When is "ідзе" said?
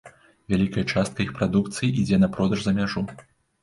2.01-2.23